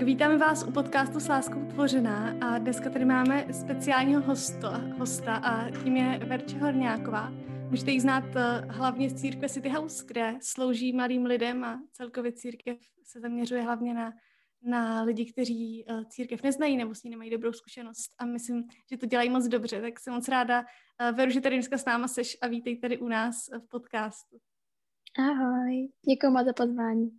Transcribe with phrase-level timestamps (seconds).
[0.00, 5.36] Tak vítáme vás u podcastu s láskou tvořená a dneska tady máme speciálního hosta, hosta
[5.36, 7.30] a tím je Verče Horňáková.
[7.70, 12.32] Můžete ji znát eh, hlavně z církve City House, kde slouží mladým lidem a celkově
[12.32, 14.12] církev se zaměřuje hlavně na,
[14.62, 18.96] na lidi, kteří eh, církev neznají nebo s ní nemají dobrou zkušenost a myslím, že
[18.96, 20.64] to dělají moc dobře, tak jsem moc ráda,
[21.00, 24.36] eh, Veru, že tady dneska s náma seš a vítej tady u nás v podcastu.
[25.18, 27.10] Ahoj, děkuji moc za pozvání.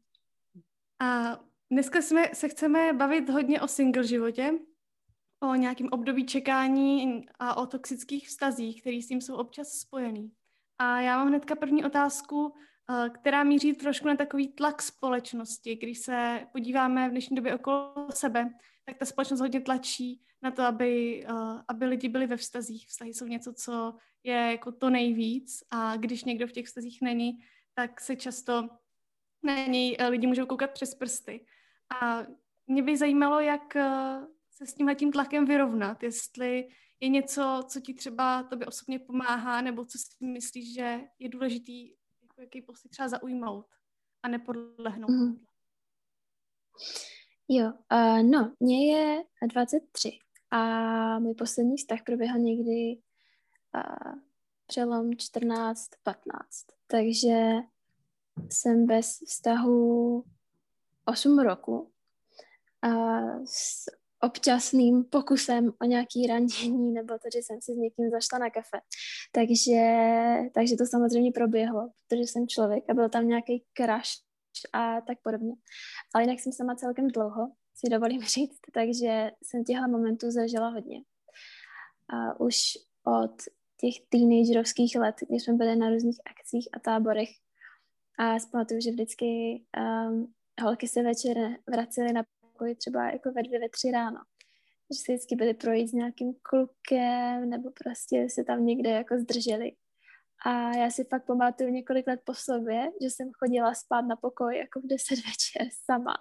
[0.99, 1.39] A
[1.71, 4.51] dneska jsme, se chceme bavit hodně o single životě,
[5.39, 10.31] o nějakém období čekání a o toxických vztazích, které s tím jsou občas spojený.
[10.77, 12.53] A já mám hnedka první otázku,
[12.89, 15.75] eh, která míří trošku na takový tlak společnosti.
[15.75, 18.49] Když se podíváme v dnešní době okolo sebe,
[18.85, 22.87] tak ta společnost hodně tlačí na to, aby, eh, aby lidi byli ve vztazích.
[22.87, 27.39] Vztahy jsou něco, co je jako to nejvíc a když někdo v těch vztazích není,
[27.73, 28.69] tak se často
[29.43, 31.45] na něj eh, lidi můžou koukat přes prsty.
[31.91, 32.23] A
[32.67, 36.67] mě by zajímalo, jak eh, se s tímhle tím tlakem vyrovnat, jestli
[36.99, 41.89] je něco, co ti třeba tobě osobně pomáhá, nebo co si myslíš, že je důležitý,
[42.21, 43.65] jako jaký postoj třeba zaujmout
[44.23, 45.09] a nepodlehnout.
[45.09, 45.45] Mm.
[47.47, 50.19] Jo, uh, no, mě je 23
[50.51, 53.01] a můj poslední vztah proběhl někdy
[53.75, 54.13] uh,
[54.67, 55.75] přelom 14-15,
[56.87, 57.53] takže
[58.49, 60.23] jsem bez vztahu
[61.05, 61.91] 8 roku
[62.81, 62.89] a
[63.45, 63.85] s
[64.21, 68.79] občasným pokusem o nějaký randění nebo to, že jsem si s někým zašla na kafe.
[69.31, 69.81] Takže,
[70.53, 74.11] takže to samozřejmě proběhlo, protože jsem člověk a byl tam nějaký crash
[74.73, 75.53] a tak podobně.
[76.13, 81.01] Ale jinak jsem sama celkem dlouho, si dovolím říct, takže jsem těchto momentů zažila hodně.
[82.09, 82.55] A už
[83.03, 83.35] od
[83.77, 87.29] těch teenagerovských let, kdy jsme byli na různých akcích a táborech
[88.17, 93.59] a zpamatuju, že vždycky um, holky se večer vracely na pokoj třeba jako ve dvě,
[93.59, 94.19] ve tři ráno.
[94.91, 99.71] Že se vždycky byly projít s nějakým klukem nebo prostě se tam někde jako zdrželi.
[100.45, 104.57] A já si fakt pamatuju několik let po sobě, že jsem chodila spát na pokoj
[104.57, 106.13] jako v deset večer sama.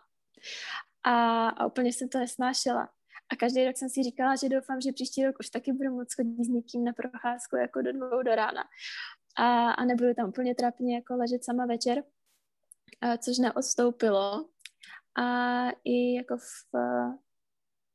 [1.04, 2.88] A, a úplně jsem to nesnášela.
[3.32, 6.14] A každý rok jsem si říkala, že doufám, že příští rok už taky budu moc
[6.14, 8.64] chodit s někým na procházku jako do dvou do rána.
[9.36, 12.02] A, a nebudu tam úplně trapně jako ležet sama večer,
[13.18, 14.48] což neodstoupilo.
[15.16, 16.76] A i jako v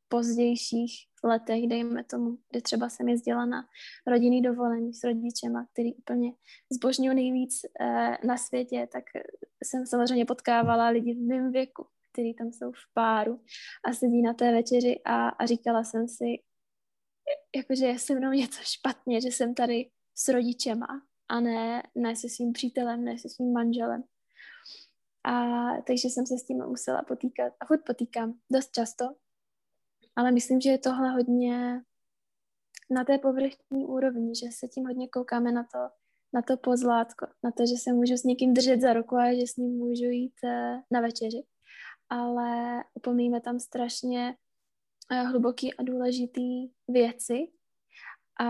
[0.07, 0.91] pozdějších
[1.23, 3.67] letech, dejme tomu, kdy třeba jsem jezdila na
[4.07, 6.31] rodinný dovolení s rodičema, který úplně
[6.71, 9.03] zbožňují nejvíc eh, na světě, tak
[9.63, 13.41] jsem samozřejmě potkávala lidi v mém věku, kteří tam jsou v páru
[13.85, 16.25] a sedí na té večeři a, a říkala jsem si,
[17.55, 20.88] jakože je se mnou něco špatně, že jsem tady s rodičema
[21.29, 24.03] a ne, ne se svým přítelem, ne se svým manželem.
[25.25, 25.34] A
[25.88, 29.06] takže jsem se s tím musela potýkat a chud potýkám dost často,
[30.16, 31.81] ale myslím, že je tohle hodně
[32.91, 35.80] na té povrchní úrovni, že se tím hodně koukáme na to,
[36.34, 39.47] na to pozlátko, na to, že se můžu s někým držet za ruku a že
[39.47, 41.44] s ním můžu jít eh, na večeři.
[42.09, 44.36] Ale upomíme tam strašně
[45.12, 47.47] eh, hluboký a důležitý věci
[48.40, 48.47] a,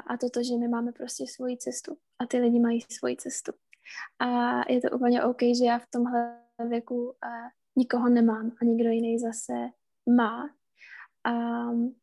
[0.00, 3.52] a toto, že my máme prostě svoji cestu a ty lidi mají svoji cestu.
[4.18, 6.38] A je to úplně OK, že já v tomhle
[6.68, 7.12] věku uh,
[7.76, 9.52] nikoho nemám a někdo jiný zase
[10.06, 10.50] má.
[11.28, 11.96] Um,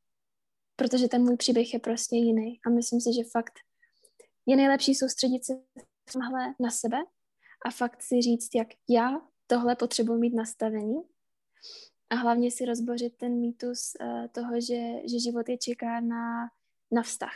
[0.76, 2.60] protože ten můj příběh je prostě jiný.
[2.66, 3.54] A myslím si, že fakt
[4.46, 5.54] je nejlepší soustředit se
[6.60, 6.98] na sebe
[7.66, 11.04] a fakt si říct, jak já tohle potřebuji mít nastavený
[12.10, 16.50] a hlavně si rozbořit ten mýtus uh, toho, že, že život je čeká na,
[16.92, 17.36] na vztah.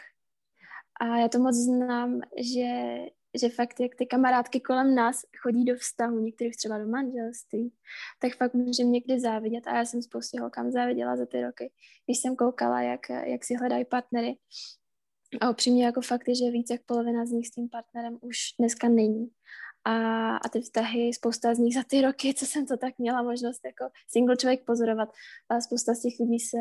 [1.01, 2.97] A já to moc znám, že,
[3.41, 7.73] že fakt jak ty kamarádky kolem nás chodí do vztahu, některých třeba do manželství,
[8.19, 11.71] tak fakt můžeme někdy závidět a já jsem spoustě holkám záviděla za ty roky,
[12.05, 14.37] když jsem koukala, jak, jak si hledají partnery
[15.41, 18.37] a upřímně jako fakt je, že víc jak polovina z nich s tím partnerem už
[18.59, 19.29] dneska není.
[19.85, 23.23] A, a ty vztahy, spousta z nich za ty roky, co jsem to tak měla
[23.23, 25.09] možnost jako single člověk pozorovat,
[25.49, 26.57] a spousta z těch lidí se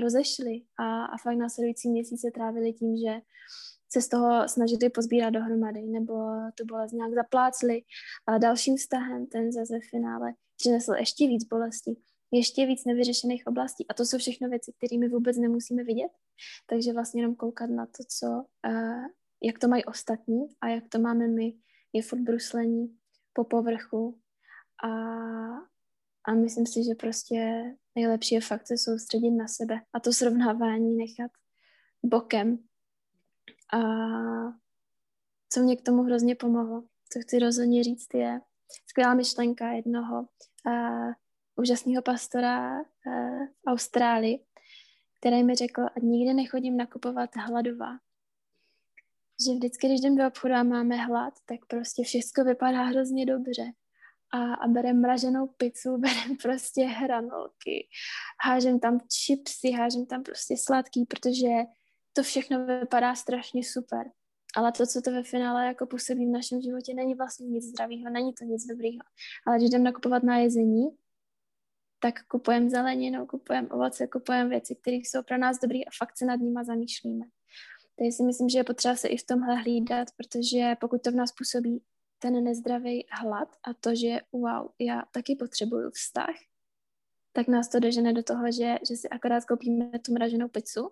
[0.00, 3.20] rozešly a, a fakt následující měsíce trávili tím, že
[3.92, 6.14] se z toho snažili pozbírat dohromady, nebo
[6.54, 7.82] tu bolest nějak zaplácli.
[8.26, 11.96] A dalším vztahem ten zase v finále přinesl ještě víc bolesti,
[12.32, 13.88] ještě víc nevyřešených oblastí.
[13.88, 16.10] A to jsou všechno věci, které my vůbec nemusíme vidět.
[16.66, 19.04] Takže vlastně jenom koukat na to, co, uh,
[19.42, 21.54] jak to mají ostatní a jak to máme my,
[21.92, 22.96] je furt bruslení
[23.32, 24.18] po povrchu.
[24.84, 24.88] A,
[26.24, 27.64] a myslím si, že prostě
[27.94, 31.30] nejlepší je fakt se soustředit na sebe a to srovnávání nechat
[32.02, 32.58] bokem
[33.72, 33.78] a
[35.52, 36.82] co mě k tomu hrozně pomohlo,
[37.12, 38.40] co chci rozhodně říct, je
[38.86, 40.26] skvělá myšlenka jednoho
[40.66, 41.12] uh,
[41.56, 42.84] úžasného pastora uh,
[43.46, 44.44] v Austrálii,
[45.18, 47.98] který mi řekl, ať nikdy nechodím nakupovat hladová.
[49.46, 53.64] Že vždycky, když jdem do obchodu a máme hlad, tak prostě všechno vypadá hrozně dobře.
[54.32, 57.88] A, a berem mraženou pizzu, berem prostě hranolky,
[58.44, 61.48] hážem tam chipsy, hážem tam prostě sladký, protože
[62.12, 64.10] to všechno vypadá strašně super.
[64.56, 68.10] Ale to, co to ve finále jako působí v našem životě, není vlastně nic zdravého,
[68.10, 68.98] není to nic dobrého.
[69.46, 70.88] Ale když jdem nakupovat na jezení,
[72.00, 76.24] tak kupujeme zeleninu, kupujeme ovoce, kupujeme věci, které jsou pro nás dobré a fakt se
[76.24, 77.24] nad nimi zamýšlíme.
[77.98, 81.14] Takže si myslím, že je potřeba se i v tomhle hlídat, protože pokud to v
[81.14, 81.82] nás působí
[82.18, 86.34] ten nezdravý hlad a to, že wow, já taky potřebuju vztah,
[87.32, 90.90] tak nás to dožene do toho, že, že si akorát koupíme tu mraženou pizzu,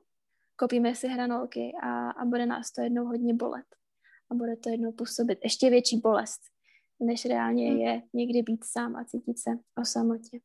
[0.57, 3.67] koupíme si hranolky a, a bude nás to jednou hodně bolet.
[4.31, 6.41] A bude to jednou působit ještě větší bolest,
[7.01, 7.81] než reálně hmm.
[7.81, 10.39] je někdy být sám a cítit se o samotě.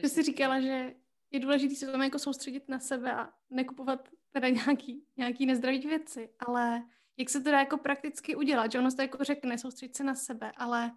[0.00, 0.94] Ty jsi říkala, že
[1.30, 6.30] je důležité se tam jako soustředit na sebe a nekupovat teda nějaký, nějaký nezdravý věci,
[6.38, 6.82] ale
[7.16, 10.04] jak se to dá jako prakticky udělat, že ono se to jako řekne, soustředit se
[10.04, 10.92] na sebe, ale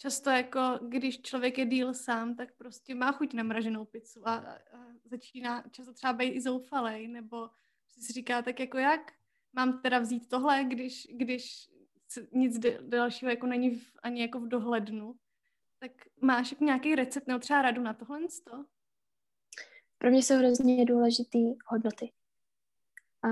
[0.00, 4.34] často jako, když člověk je díl sám, tak prostě má chuť na mraženou pizzu a,
[4.34, 4.56] a
[5.04, 7.50] začíná často třeba být i zoufalej, nebo
[7.88, 9.12] si říká, tak jako jak
[9.52, 11.70] mám teda vzít tohle, když, když
[12.32, 15.14] nic dalšího jako není v, ani jako v dohlednu.
[15.78, 18.20] Tak máš jako nějaký recept nebo třeba radu na tohle?
[19.98, 22.12] Pro mě jsou hrozně důležitý hodnoty.
[23.22, 23.28] A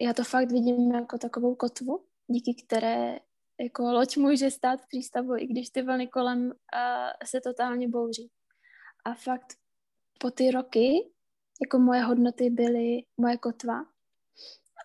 [0.00, 3.18] já to fakt vidím jako takovou kotvu, díky které
[3.60, 6.52] jako loď může stát v přístavu, i když ty vlny kolem uh,
[7.24, 8.30] se totálně bouří.
[9.04, 9.54] A fakt
[10.18, 11.10] po ty roky,
[11.62, 13.84] jako moje hodnoty byly moje kotva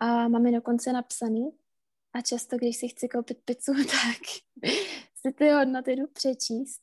[0.01, 1.49] a mám je dokonce napsaný
[2.13, 4.21] a často, když si chci koupit pizzu, tak
[5.15, 6.81] si ty hodnoty jdu přečíst.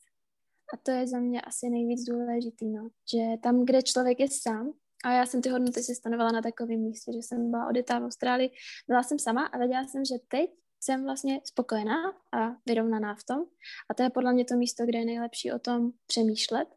[0.74, 2.88] A to je za mě asi nejvíc důležitý, no.
[3.14, 4.72] že tam, kde člověk je sám,
[5.04, 8.04] a já jsem ty hodnoty si stanovala na takovém místě, že jsem byla odjetá v
[8.04, 8.50] Austrálii,
[8.88, 13.44] byla jsem sama a věděla jsem, že teď jsem vlastně spokojená a vyrovnaná v tom.
[13.90, 16.68] A to je podle mě to místo, kde je nejlepší o tom přemýšlet.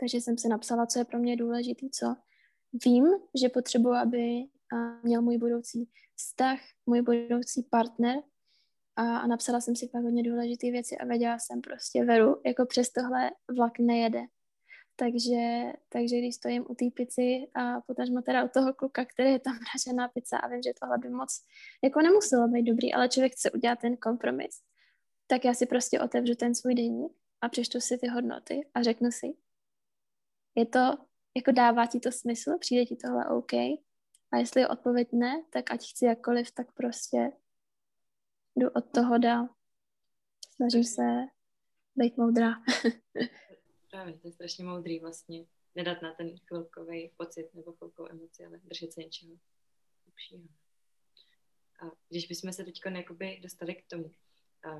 [0.00, 2.16] Takže jsem si napsala, co je pro mě důležité, co
[2.84, 3.06] vím,
[3.42, 4.44] že potřebuji, aby
[5.02, 8.16] měl můj budoucí vztah, můj budoucí partner
[8.96, 12.90] a, napsala jsem si pak hodně důležité věci a věděla jsem prostě, veru, jako přes
[12.90, 14.22] tohle vlak nejede.
[14.96, 19.38] Takže, takže když stojím u té pici a potažmo teda u toho kluka, který je
[19.38, 21.44] tam mražená pizza a vím, že tohle by moc
[21.82, 24.62] jako nemuselo být dobrý, ale člověk chce udělat ten kompromis,
[25.26, 29.10] tak já si prostě otevřu ten svůj denník a přečtu si ty hodnoty a řeknu
[29.10, 29.26] si,
[30.54, 30.98] je to,
[31.36, 33.52] jako dává ti to smysl, přijde ti tohle OK
[34.32, 37.32] a jestli je odpověď ne, tak ať chci jakkoliv, tak prostě
[38.56, 39.48] jdu od toho dál.
[40.56, 41.02] Snažím se
[41.96, 42.54] být moudrá.
[43.94, 45.46] Právě, to je strašně moudrý vlastně.
[45.74, 49.32] Nedat na ten chvilkový pocit nebo chvilkovou emoci, ale držet se něčeho
[50.06, 50.48] lepšího.
[51.80, 52.80] A když bychom se teď
[53.42, 54.10] dostali k tomu,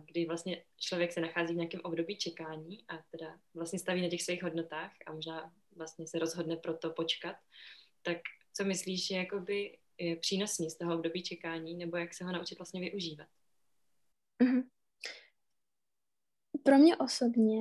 [0.04, 4.22] kdy vlastně člověk se nachází v nějakém období čekání a teda vlastně staví na těch
[4.22, 7.36] svých hodnotách a možná vlastně se rozhodne pro to počkat,
[8.02, 8.18] tak
[8.52, 12.58] co myslíš, že jakoby je přínosný z toho období čekání nebo jak se ho naučit
[12.58, 13.28] vlastně využívat?
[14.42, 14.68] Mm-hmm.
[16.62, 17.60] Pro mě osobně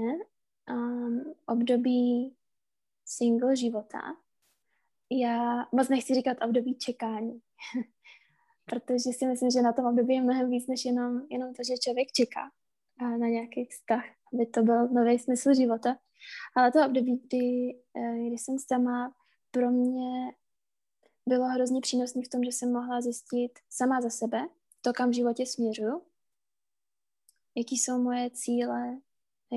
[0.70, 2.36] um, období
[3.05, 4.01] single života,
[5.12, 7.41] já moc nechci říkat období čekání,
[8.65, 11.77] protože si myslím, že na tom období je mnohem víc, než jenom, jenom to, že
[11.77, 12.51] člověk čeká
[13.01, 15.98] na nějaký vztah, aby to byl nový smysl života.
[16.55, 19.15] Ale to období, kdy, eh, kdy jsem sama,
[19.51, 20.34] pro mě
[21.29, 24.48] bylo hrozně přínosné v tom, že jsem mohla zjistit sama za sebe
[24.82, 26.01] to, kam v životě směřuju,
[27.55, 29.00] jaký jsou moje cíle,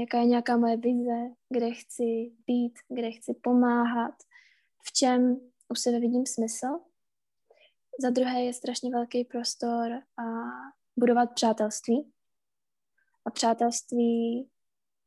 [0.00, 4.14] jaká je nějaká moje vize, kde chci být, kde chci pomáhat,
[4.82, 6.66] v čem u sebe vidím smysl.
[8.00, 10.24] Za druhé je strašně velký prostor a
[10.96, 12.12] budovat přátelství.
[13.24, 14.48] A přátelství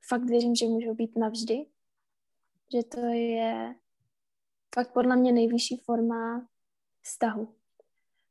[0.08, 1.66] fakt věřím, že můžou být navždy.
[2.74, 3.76] Že to je
[4.76, 6.48] fakt podle mě nejvyšší forma
[7.02, 7.56] vztahu.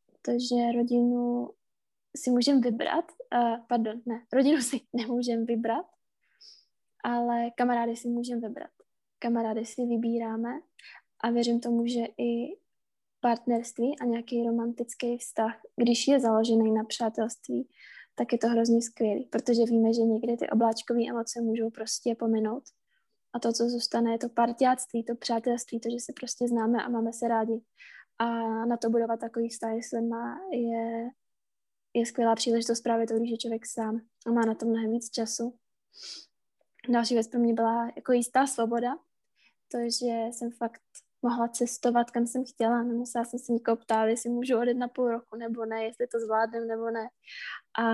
[0.07, 1.51] Protože rodinu
[2.17, 5.87] si můžeme vybrat, uh, pardon, ne, rodinu si nemůžeme vybrat,
[7.05, 8.71] ale kamarády si můžeme vybrat.
[9.19, 10.61] Kamarády si vybíráme
[11.21, 12.59] a věřím tomu, že i
[13.21, 17.69] partnerství a nějaký romantický vztah, když je založený na přátelství,
[18.15, 22.63] tak je to hrozně skvělý, protože víme, že někdy ty obláčkové emoce můžou prostě pominout.
[23.33, 26.89] A to, co zůstane, je to partiáctví, to přátelství, to, že se prostě známe a
[26.89, 27.61] máme se rádi.
[28.19, 28.27] A
[28.67, 31.09] na to budovat takový vztah s lidma je,
[31.95, 35.11] je skvělá příležitost právě to, když je člověk sám a má na to mnohem víc
[35.11, 35.55] času.
[36.89, 38.97] Další věc pro mě byla jako jistá svoboda,
[39.73, 40.83] to, že jsem fakt
[41.23, 42.83] mohla cestovat, kam jsem chtěla.
[42.83, 46.21] Nemusela jsem se nikoho ptát, jestli můžu odjet na půl roku nebo ne, jestli to
[46.21, 47.09] zvládnem nebo ne.
[47.79, 47.85] A,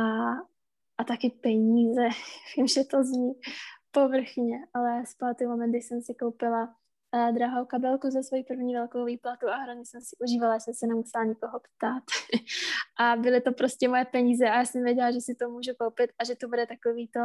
[0.99, 2.09] a taky peníze.
[2.57, 3.33] Vím, že to zní
[3.91, 6.75] povrchně, ale spal ty moment, kdy jsem si koupila
[7.15, 10.75] uh, drahou kabelku za svoji první velkou výplatu a hrozně jsem si užívala, že jsem
[10.75, 12.03] se nemusela nikoho ptát.
[13.01, 16.11] a byly to prostě moje peníze a já jsem věděla, že si to můžu koupit
[16.19, 17.21] a že to bude takový to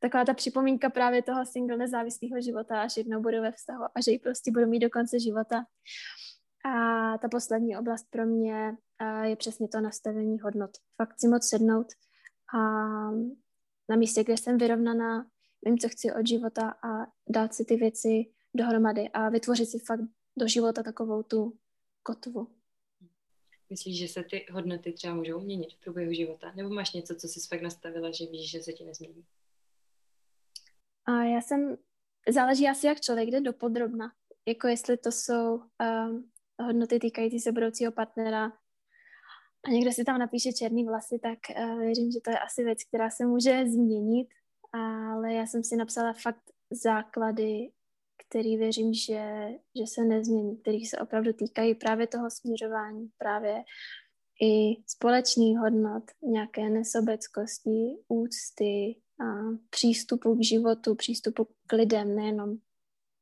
[0.00, 4.10] taková ta připomínka právě toho single nezávislého života, až jednou budu ve vztahu a že
[4.10, 5.64] ji prostě budu mít do konce života.
[6.64, 8.76] A ta poslední oblast pro mě
[9.22, 10.70] je přesně to nastavení hodnot.
[10.96, 11.86] Fakt si moc sednout
[12.54, 12.58] a
[13.88, 15.26] na místě, kde jsem vyrovnaná,
[15.64, 20.00] vím, co chci od života a dát si ty věci dohromady a vytvořit si fakt
[20.36, 21.56] do života takovou tu
[22.02, 22.48] kotvu.
[23.70, 26.52] Myslíš, že se ty hodnoty třeba můžou měnit v průběhu života?
[26.56, 29.24] Nebo máš něco, co jsi fakt nastavila, že víš, že se ti nezmění?
[31.06, 31.76] A já jsem,
[32.28, 34.12] záleží asi, jak člověk jde do podrobna.
[34.46, 36.30] Jako jestli to jsou um,
[36.60, 38.52] hodnoty týkající se budoucího partnera
[39.64, 42.78] a někdo si tam napíše černý vlasy, tak uh, věřím, že to je asi věc,
[42.84, 44.28] která se může změnit,
[44.72, 47.72] ale já jsem si napsala fakt základy,
[48.28, 53.64] který věřím, že, že se nezmění, který se opravdu týkají právě toho směřování, právě
[54.42, 59.00] i společných hodnot, nějaké nesobeckosti, úcty,
[59.70, 62.58] přístupu k životu, přístupu k lidem, nejenom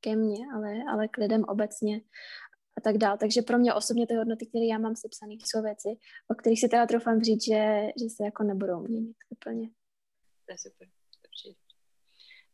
[0.00, 2.00] ke mně, ale, ale k lidem obecně
[2.78, 3.18] a tak dále.
[3.18, 5.88] Takže pro mě osobně ty hodnoty, které já mám sepsané, jsou věci,
[6.30, 9.68] o kterých si teda troufám říct, že, že se jako nebudou měnit úplně.
[10.46, 10.88] To je super.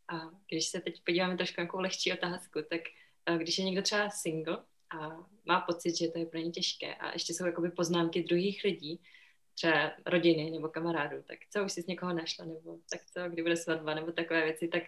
[0.08, 2.80] A když se teď podíváme trošku jako lehčí otázku, tak
[3.26, 6.94] eh, když je někdo třeba single a má pocit, že to je pro ně těžké
[6.94, 9.02] a ještě jsou jakoby poznámky druhých lidí,
[9.54, 13.42] třeba rodiny nebo kamarádů, tak co už jsi z někoho našla, nebo tak co, kdy
[13.42, 14.82] bude svatba, nebo takové věci, tak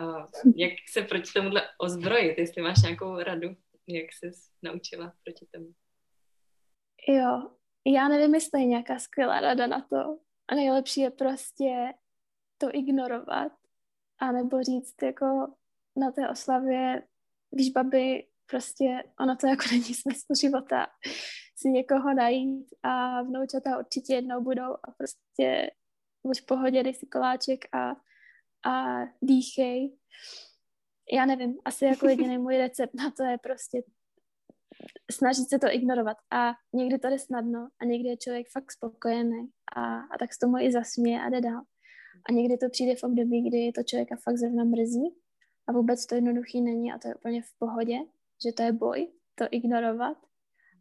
[0.00, 3.48] uh, jak se proti tomuhle ozbrojit, jestli máš nějakou radu,
[3.86, 4.30] jak se
[4.62, 5.72] naučila proti tomu?
[7.08, 7.50] Jo,
[7.86, 10.18] já nevím, jestli je nějaká skvělá rada na to.
[10.48, 11.94] A nejlepší je prostě
[12.58, 13.52] to ignorovat.
[14.18, 15.54] A nebo říct jako
[15.96, 17.02] na té oslavě,
[17.52, 20.86] víš, babi, prostě ono to jako není smysl života
[21.60, 25.70] si někoho najít a vnoučata určitě jednou budou a prostě
[26.26, 27.90] buď v pohodě, dej si koláček a,
[28.70, 29.96] a dýchej.
[31.12, 33.82] Já nevím, asi jako jediný můj recept na to je prostě
[35.12, 39.48] snažit se to ignorovat a někdy to jde snadno a někdy je člověk fakt spokojený
[39.76, 41.62] a, a tak se tomu i zasměje a jde dál.
[42.28, 45.14] A někdy to přijde v období, kdy to člověka fakt zrovna mrzí
[45.68, 47.98] a vůbec to jednoduchý není a to je úplně v pohodě,
[48.46, 50.27] že to je boj, to ignorovat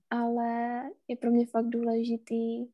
[0.10, 2.68] ale je pro mě fakt důležitý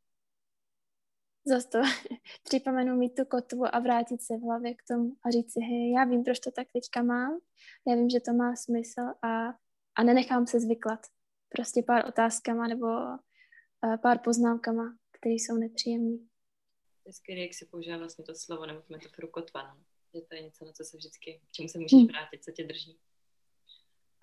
[1.45, 1.81] zase to
[2.43, 5.91] připomenu mít tu kotvu a vrátit se v hlavě k tomu a říct si, hej,
[5.91, 7.39] já vím, proč to tak teďka mám,
[7.87, 9.49] já vím, že to má smysl a,
[9.95, 10.99] a nenechám se zvyklat.
[11.49, 16.17] Prostě pár otázkama nebo uh, pár poznámkama, které jsou nepříjemné.
[17.05, 19.83] Je skvělé, jak si používá vlastně to slovo nebo metaforu kotva, no.
[20.13, 22.07] že to je něco, na co se vždycky, k čemu se můžeš hmm.
[22.07, 22.99] vrátit, co tě drží.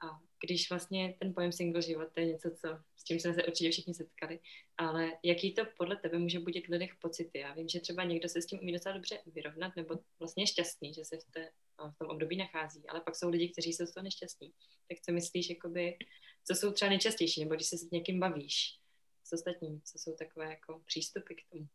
[0.00, 3.45] A když vlastně ten pojem single život to je něco, co, s čím jsme se
[3.45, 4.40] určitě všichni setkali,
[4.76, 7.38] ale jaký to podle tebe může budit v lidech pocity?
[7.38, 10.47] Já vím, že třeba někdo se s tím umí docela dobře vyrovnat, nebo vlastně je
[10.47, 11.50] šťastný, že se v, té,
[11.90, 14.52] v tom období nachází, ale pak jsou lidi, kteří jsou z toho nešťastní.
[14.88, 15.99] Tak co myslíš, jakoby,
[16.45, 18.78] co jsou třeba nejčastější, nebo když se s někým bavíš
[19.25, 21.69] s ostatním, co jsou takové jako přístupy k tomu,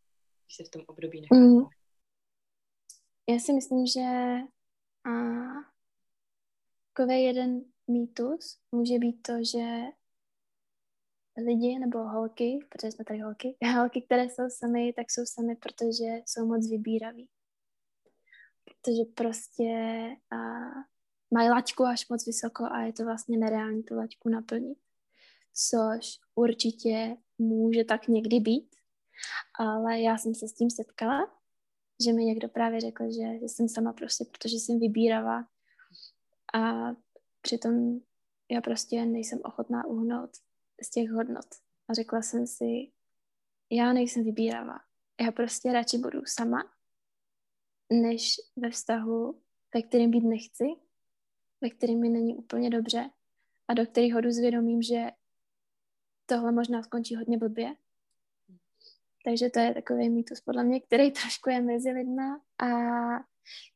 [0.46, 1.56] když se v tom období nachází?
[1.56, 1.66] Mm.
[3.30, 4.02] Já si myslím, že
[5.10, 5.12] a,
[6.94, 9.66] takový jeden mýtus může být to, že
[11.38, 16.06] lidi nebo holky, protože jsme tady holky, holky, které jsou sami, tak jsou sami, protože
[16.26, 17.30] jsou moc vybíraví.
[18.66, 19.74] Protože prostě
[20.32, 20.38] a,
[21.32, 24.78] mají laťku až moc vysoko a je to vlastně nereální tu laťku naplnit.
[25.54, 28.76] Což určitě může tak někdy být,
[29.60, 31.32] ale já jsem se s tím setkala,
[32.06, 35.44] že mi někdo právě řekl, že, že jsem sama prostě, protože jsem vybíravá
[36.54, 36.92] a
[37.46, 38.00] Přitom
[38.52, 40.30] já prostě nejsem ochotná uhnout
[40.82, 41.46] z těch hodnot.
[41.88, 42.92] A řekla jsem si,
[43.72, 44.80] já nejsem vybíravá.
[45.22, 46.74] Já prostě radši budu sama,
[47.92, 49.42] než ve vztahu,
[49.74, 50.64] ve kterém být nechci,
[51.62, 53.10] ve kterém mi není úplně dobře
[53.68, 55.12] a do kterého jdu zvědomím, že
[56.26, 57.76] tohle možná skončí hodně blbě.
[59.26, 62.42] Takže to je takový mýtus podle mě, který trošku je mezi lidma.
[62.64, 62.70] A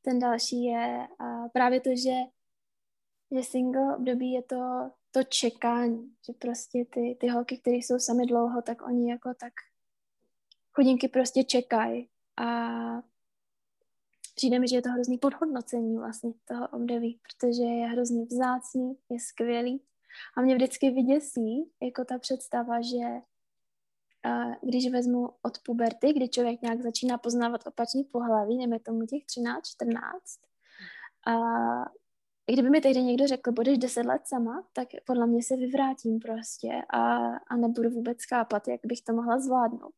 [0.01, 1.07] ten další je
[1.53, 2.38] právě to, že
[3.31, 8.25] že single období je to, to čekání, že prostě ty, ty holky, které jsou sami
[8.25, 9.53] dlouho, tak oni jako tak
[10.73, 12.09] chudinky prostě čekají.
[12.37, 12.69] A
[14.35, 19.19] přijde mi, že je to hrozný podhodnocení vlastně toho období, protože je hrozně vzácný, je
[19.19, 19.83] skvělý.
[20.37, 23.21] A mě vždycky vyděsí jako ta představa, že
[24.61, 29.67] když vezmu od puberty, kdy člověk nějak začíná poznávat opačný pohlaví, nevím, tomu těch 13,
[29.67, 30.03] 14,
[31.27, 31.33] a
[32.49, 36.19] i kdyby mi tehdy někdo řekl, budeš 10 let sama, tak podle mě se vyvrátím
[36.19, 36.99] prostě a,
[37.37, 39.93] a nebudu vůbec chápat, jak bych to mohla zvládnout.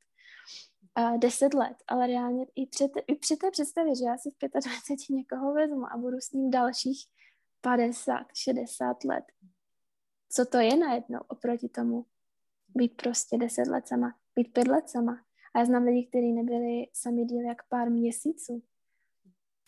[1.18, 5.10] 10 let, ale reálně i při, i při té představě, že já si v 25
[5.10, 7.08] někoho vezmu a budu s ním dalších
[7.62, 9.24] 50, 60 let.
[10.30, 12.06] Co to je najednou oproti tomu?
[12.76, 15.24] Být prostě 10 let sama, být 5 let sama.
[15.56, 18.64] A já znám lidi, kteří nebyli sami díl jak pár měsíců.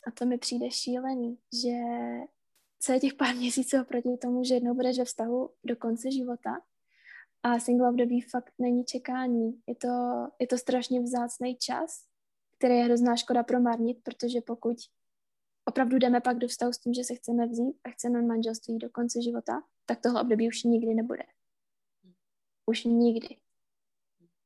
[0.07, 1.77] A to mi přijde šílený, že
[2.83, 6.61] co je těch pár měsíců oproti tomu, že jednou budeš ve vztahu do konce života
[7.43, 9.61] a single období fakt není čekání.
[9.67, 9.87] Je to,
[10.39, 12.05] je to strašně vzácný čas,
[12.57, 14.77] který je hrozná škoda promarnit, protože pokud
[15.65, 18.89] opravdu jdeme pak do vztahu s tím, že se chceme vzít a chceme manželství do
[18.89, 21.23] konce života, tak tohle období už nikdy nebude.
[22.65, 23.37] Už nikdy.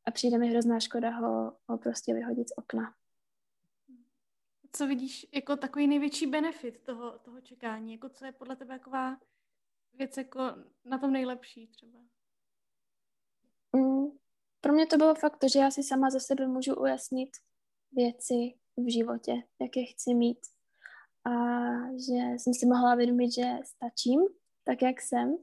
[0.06, 2.94] A přijde mi hrozná škoda ho, ho prostě vyhodit z okna
[4.78, 7.94] co vidíš jako takový největší benefit toho, toho čekání?
[7.94, 9.18] Jako co je podle tebe taková
[9.94, 10.42] věc jako
[10.86, 12.00] na tom nejlepší třeba?
[13.76, 14.08] Mm,
[14.62, 17.30] pro mě to bylo fakt to, že já si sama za sebe můžu ujasnit
[17.92, 20.40] věci v životě, jaké chci mít.
[21.26, 21.32] A
[21.92, 24.20] že jsem si mohla vědomit, že stačím
[24.64, 25.38] tak, jak jsem.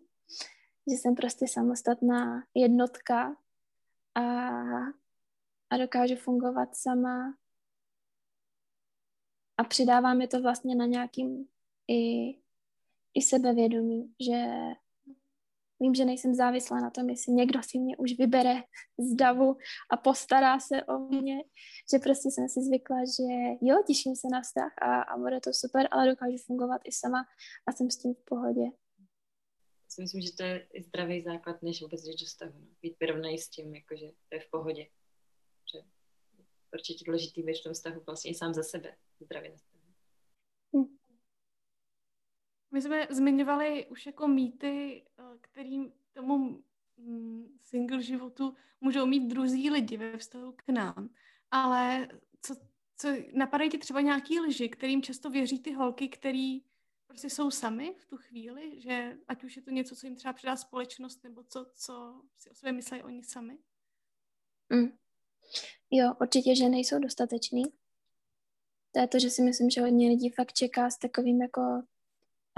[0.91, 3.37] Že jsem prostě samostatná jednotka
[4.15, 4.23] a,
[5.71, 7.35] a dokážu fungovat sama
[9.59, 11.47] a přidává mi to vlastně na nějakým
[11.89, 12.31] i,
[13.15, 14.47] i sebevědomí, že
[15.81, 18.63] vím, že nejsem závislá na tom, jestli někdo si mě už vybere
[18.99, 19.57] z davu
[19.91, 21.37] a postará se o mě,
[21.93, 25.51] že prostě jsem si zvykla, že jo, těším se na vztah a, a bude to
[25.53, 27.27] super, ale dokážu fungovat i sama
[27.67, 28.71] a jsem s tím v pohodě.
[30.01, 32.53] Myslím, že to je zdravý základ, než vůbec jít do vztahu.
[32.83, 34.87] Být vyrovnaný s tím, jakože to je v pohodě.
[36.75, 39.95] Že určitě důležitý být v tom vztahu vlastně i sám za sebe zdravě nastavený.
[42.71, 46.65] My jsme zmiňovali už jako mýty, eh, kterým tomu
[46.97, 51.11] mm, single životu můžou mít druzí lidi ve vztahu k nám.
[51.51, 52.09] Ale
[52.41, 52.57] co,
[52.97, 56.63] co napadají ti třeba nějaký lži, kterým často věří ty holky, který
[57.07, 60.33] prostě jsou sami v tu chvíli, že ať už je to něco, co jim třeba
[60.33, 63.59] předá společnost, nebo co, co si o sobě myslí oni sami?
[64.73, 65.04] Mm.
[65.91, 67.65] Jo, určitě, že nejsou dostateční,
[68.93, 71.61] to je to, že si myslím, že hodně lidí fakt čeká s takovým jako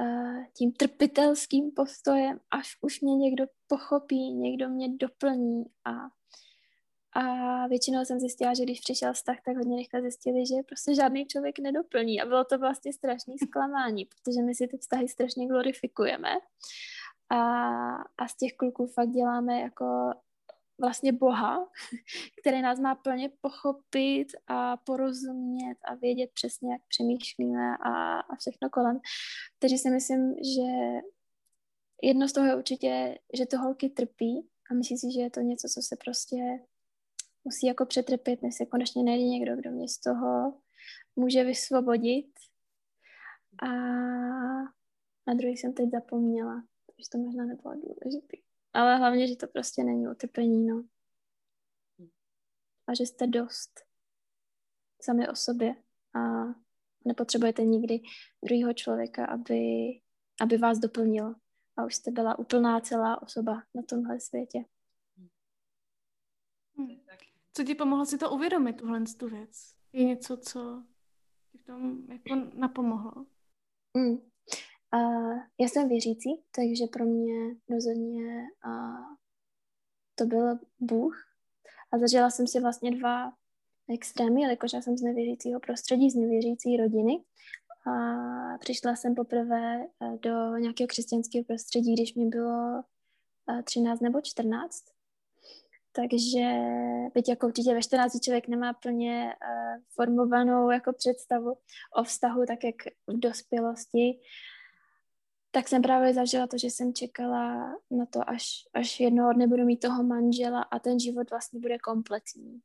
[0.01, 5.93] uh, tím trpitelským postojem, až už mě někdo pochopí, někdo mě doplní a
[7.19, 11.27] a většinou jsem zjistila, že když přišel vztah, tak hodně rychle zjistili, že prostě žádný
[11.27, 12.21] člověk nedoplní.
[12.21, 16.31] A bylo to vlastně strašné zklamání, protože my si ty vztahy strašně glorifikujeme.
[17.31, 17.39] A,
[17.97, 20.13] a z těch kluků fakt děláme jako
[20.81, 21.71] vlastně Boha,
[22.41, 28.71] který nás má plně pochopit a porozumět a vědět přesně, jak přemýšlíme a, a všechno
[28.71, 29.01] kolem.
[29.59, 31.01] Takže si myslím, že
[32.03, 35.41] jedno z toho je určitě, že to holky trpí a myslí si, že je to
[35.41, 36.37] něco, co se prostě
[37.45, 40.55] musí jako přetrpět, než se konečně najde někdo, kdo mě z toho
[41.17, 42.31] může vysvobodit.
[43.63, 43.67] A
[45.27, 48.46] na druhý jsem teď zapomněla, takže to možná nebylo důležité.
[48.77, 50.85] Ale hlavně, že to prostě není utrpení, no.
[52.87, 53.81] A že jste dost
[55.03, 55.75] sami o sobě
[56.15, 56.45] a
[57.05, 58.01] nepotřebujete nikdy
[58.45, 59.61] druhého člověka, aby,
[60.41, 61.35] aby vás doplnil.
[61.77, 64.65] A už jste byla úplná celá osoba na tomhle světě.
[66.77, 67.01] Hmm.
[67.53, 69.75] Co ti pomohlo si to uvědomit, tuhle tu věc?
[69.93, 70.85] Je něco, co
[71.53, 73.27] ti v tom jako napomohlo?
[73.97, 74.31] Hmm.
[74.95, 79.17] Uh, já jsem věřící, takže pro mě rozhodně uh,
[80.15, 81.17] to byl Bůh.
[81.93, 83.33] A zažila jsem si vlastně dva
[83.95, 87.25] extrémy, jelikož já jsem z nevěřícího prostředí, z nevěřící rodiny.
[87.87, 89.87] A přišla jsem poprvé e,
[90.23, 92.83] do nějakého křesťanského prostředí, když mi bylo
[93.65, 94.85] 13 e, nebo 14.
[95.93, 96.45] Takže
[97.15, 101.55] byť jako určitě ve 14 člověk nemá plně uh, formovanou jako představu
[101.97, 102.75] o vztahu, tak jak
[103.07, 104.21] v dospělosti,
[105.57, 109.65] tak jsem právě zažila to, že jsem čekala na to, až, až jednoho dne budu
[109.65, 112.61] mít toho manžela a ten život vlastně bude kompletní.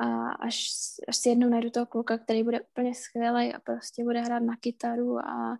[0.00, 0.68] A až,
[1.08, 4.56] až si jednou najdu toho kluka, který bude úplně skvělý a prostě bude hrát na
[4.56, 5.58] kytaru a,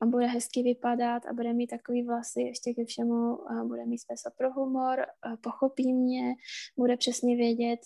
[0.00, 3.98] a bude hezky vypadat a bude mít takový vlasy ještě ke všemu, a bude mít
[3.98, 5.06] smysl pro humor,
[5.40, 6.34] pochopí mě,
[6.78, 7.80] bude přesně vědět,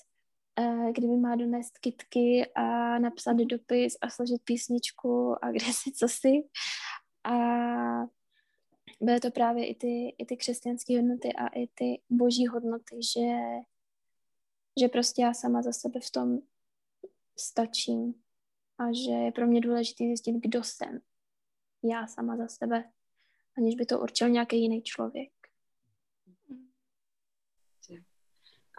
[0.61, 6.09] uh, kdyby má donést kitky a napsat dopis a složit písničku a kde si co
[6.09, 6.43] si.
[7.31, 8.07] A
[9.01, 13.29] byly to právě i ty, i ty křesťanské hodnoty a i ty boží hodnoty, že,
[14.81, 16.39] že prostě já sama za sebe v tom
[17.39, 18.15] stačím
[18.79, 21.01] a že je pro mě důležité zjistit, kdo jsem
[21.85, 22.91] já sama za sebe,
[23.57, 25.31] aniž by to určil nějaký jiný člověk.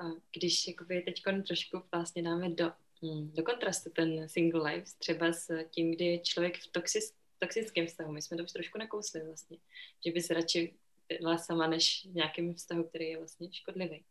[0.02, 0.04] A
[0.36, 2.72] když jakoby teď trošku vlastně dáme do,
[3.04, 7.88] hm, do kontrastu ten single life, třeba s tím, kdy je člověk v toxic, toxickém
[7.88, 9.58] vztahu, my jsme to už trošku nakousli vlastně,
[10.06, 10.74] že bys radši
[11.20, 14.06] byla sama než v nějakém vztahu, který je vlastně škodlivý.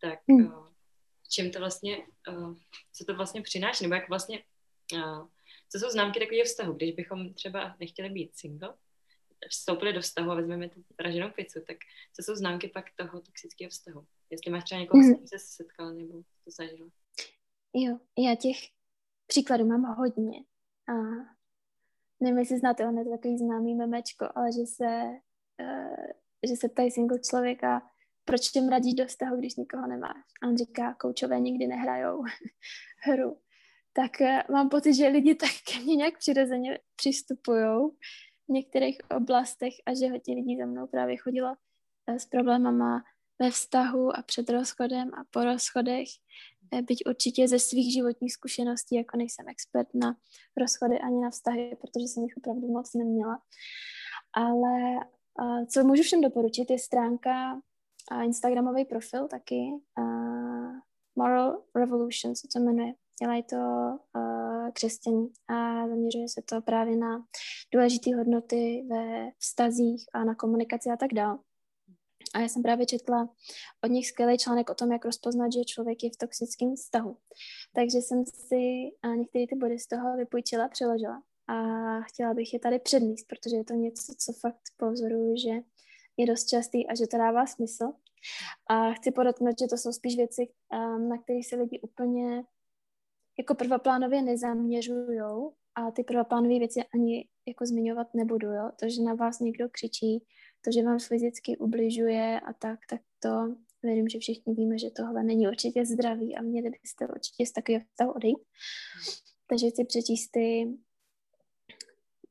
[0.00, 0.46] Tak hmm.
[0.46, 0.68] uh,
[1.28, 2.56] čím to vlastně, uh,
[2.92, 4.42] co to vlastně přináší, nebo jak vlastně,
[4.92, 5.28] uh,
[5.68, 8.74] co jsou známky takového vztahu, když bychom třeba nechtěli být single,
[9.50, 11.76] vstoupili do vztahu a vezmeme tu raženou pizzu, tak
[12.16, 14.06] co jsou známky pak toho toxického vztahu?
[14.30, 15.14] Jestli máš třeba někoho, mm.
[15.14, 16.88] s kým se setkala nebo to zažila?
[17.74, 18.56] Jo, já těch
[19.26, 20.38] příkladů mám hodně.
[20.88, 20.92] A
[22.20, 25.02] nevím, jestli znáte, on je to takový známý memečko, ale že se,
[25.62, 26.06] uh,
[26.48, 27.82] že se ptají single člověka,
[28.24, 30.24] proč těm radíš do vztahu, když nikoho nemáš?
[30.42, 32.24] A on říká, koučové nikdy nehrajou
[33.02, 33.40] hru.
[33.92, 37.90] Tak uh, mám pocit, že lidi tak ke mně nějak přirozeně přistupují
[38.48, 41.48] v některých oblastech a že hodně lidí za mnou právě chodilo
[42.08, 43.02] uh, s problémama
[43.38, 46.08] ve vztahu a před rozchodem a po rozchodech,
[46.82, 50.16] byť určitě ze svých životních zkušeností, jako nejsem expert na
[50.56, 53.42] rozchody ani na vztahy, protože jsem jich opravdu moc neměla.
[54.34, 54.96] Ale
[55.40, 57.60] eh, co můžu všem doporučit, je stránka
[58.10, 60.72] a Instagramový profil taky, uh,
[61.16, 62.92] Moral Revolution se to jmenuje.
[63.22, 67.24] Dělají to uh, křesťaní a zaměřuje se to právě na
[67.74, 71.38] důležité hodnoty ve vztazích a na komunikaci a tak dále.
[72.36, 73.28] A já jsem právě četla
[73.84, 77.16] od nich skvělý článek o tom, jak rozpoznat, že člověk je v toxickém vztahu.
[77.74, 78.62] Takže jsem si
[79.16, 83.64] některé ty body z toho vypůjčila, přeložila a chtěla bych je tady předníst, protože je
[83.64, 85.50] to něco, co fakt pozoruju, že
[86.16, 87.84] je dost častý a že to dává smysl.
[88.70, 90.48] A chci podotknout, že to jsou spíš věci,
[91.08, 92.44] na které se lidi úplně
[93.38, 95.20] jako prvoplánově nezaměřují
[95.74, 98.70] a ty prvoplánové věci ani jako zmiňovat nebudu, jo?
[98.80, 100.24] To, že na vás někdo křičí,
[100.66, 105.22] to, že vám fyzicky ubližuje a tak, tak to věřím, že všichni víme, že tohle
[105.22, 108.38] není určitě zdravý a měli byste určitě z takového stavu odejít.
[109.46, 110.78] Takže chci přečíst ty,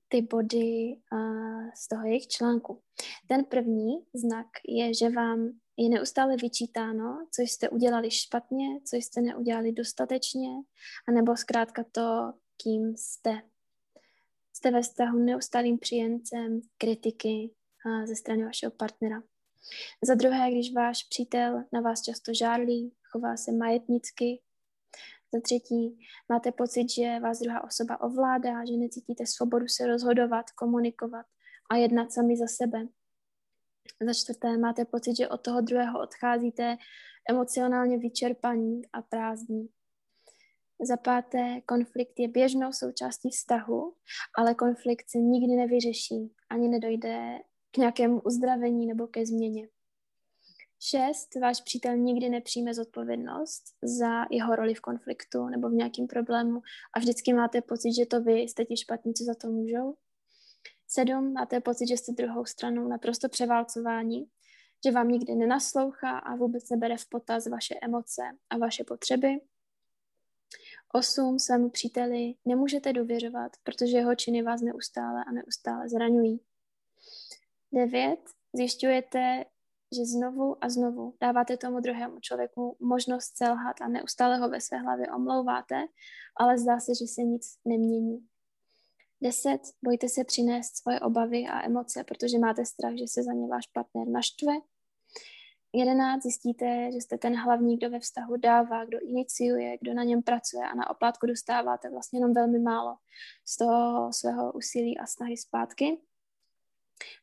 [0.08, 2.82] ty body uh, z toho jejich článku.
[3.28, 9.22] Ten první znak je, že vám je neustále vyčítáno, co jste udělali špatně, co jste
[9.22, 10.50] neudělali dostatečně,
[11.08, 13.42] anebo zkrátka to, kým jste.
[14.54, 17.52] Jste ve vztahu neustálým příjemcem kritiky,
[18.06, 19.24] ze strany vašeho partnera.
[20.04, 24.42] Za druhé, když váš přítel na vás často žárlí, chová se majetnicky.
[25.34, 31.26] Za třetí, máte pocit, že vás druhá osoba ovládá, že necítíte svobodu se rozhodovat, komunikovat
[31.72, 32.88] a jednat sami za sebe.
[34.06, 36.78] Za čtvrté, máte pocit, že od toho druhého odcházíte
[37.30, 39.70] emocionálně vyčerpaní a prázdní.
[40.82, 43.96] Za páté, konflikt je běžnou součástí vztahu,
[44.38, 47.40] ale konflikt se nikdy nevyřeší, ani nedojde
[47.76, 49.68] k nějakému uzdravení nebo ke změně.
[50.80, 56.62] Šest, váš přítel nikdy nepřijme zodpovědnost za jeho roli v konfliktu nebo v nějakém problému
[56.94, 59.96] a vždycky máte pocit, že to vy jste ti špatní, co za to můžou.
[60.88, 64.26] Sedm, máte pocit, že jste druhou stranou naprosto převálcování,
[64.86, 69.30] že vám nikdy nenaslouchá a vůbec nebere v potaz vaše emoce a vaše potřeby.
[70.94, 76.40] Osm, svému příteli nemůžete důvěřovat, protože jeho činy vás neustále a neustále zraňují.
[77.76, 78.20] 9.
[78.56, 79.46] Zjišťujete,
[79.96, 84.78] že znovu a znovu dáváte tomu druhému člověku možnost selhat a neustále ho ve své
[84.78, 85.88] hlavě omlouváte,
[86.38, 88.28] ale zdá se, že se nic nemění.
[89.22, 89.62] 10.
[89.84, 93.68] Bojte se přinést svoje obavy a emoce, protože máte strach, že se za ně váš
[93.68, 94.54] partner naštve.
[95.74, 96.24] 11.
[96.24, 100.64] Zjistíte, že jste ten hlavní, kdo ve vztahu dává, kdo iniciuje, kdo na něm pracuje
[100.64, 102.96] a na oplátku dostáváte vlastně jenom velmi málo
[103.46, 105.98] z toho svého úsilí a snahy zpátky.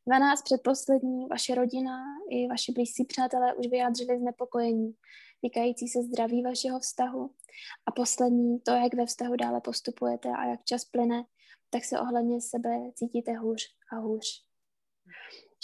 [0.06, 4.94] 12 předposlední, vaše rodina i vaši blízcí přátelé už vyjádřili znepokojení
[5.40, 7.30] týkající se zdraví vašeho vztahu.
[7.86, 11.24] A poslední, to, jak ve vztahu dále postupujete a jak čas plyne,
[11.70, 14.26] tak se ohledně sebe cítíte hůř a hůř.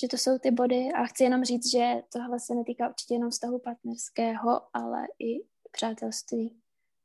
[0.01, 3.31] Že to jsou ty body a chci jenom říct, že tohle se netýká určitě jenom
[3.31, 6.61] vztahu partnerského, ale i přátelství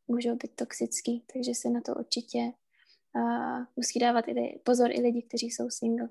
[0.07, 2.39] můžou být toxický, takže se na to určitě
[3.15, 6.09] uh, musí dávat i pozor i lidi, kteří jsou single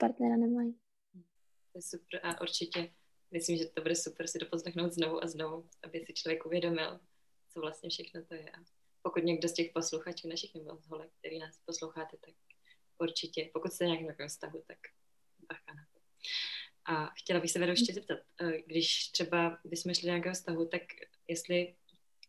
[0.00, 0.72] partnera nemají.
[1.72, 2.90] To je super a určitě
[3.30, 4.58] myslím, že to bude super si to
[4.88, 7.00] znovu a znovu, aby si člověk uvědomil,
[7.48, 8.50] co vlastně všechno to je.
[8.50, 8.58] A
[9.02, 12.34] pokud někdo z těch posluchačů našich nebo z holek, který nás posloucháte, tak
[12.98, 14.78] určitě, pokud jste nějakým takovém vztahu, tak
[15.48, 16.00] bacha na to.
[16.84, 20.68] A chtěla bych se Veru ještě zeptat, eh, když třeba bychom šli do nějakého vztahu,
[20.68, 20.82] tak
[21.28, 21.74] jestli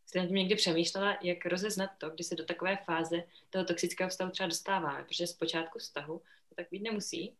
[0.06, 4.10] jste nad tím někdy přemýšlela, jak rozeznat to, kdy se do takové fáze toho toxického
[4.10, 7.38] vztahu třeba dostáváme, protože z počátku vztahu to tak být nemusí,